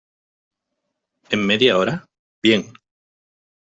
[1.29, 2.03] ¿en media hora?
[2.41, 2.73] bien.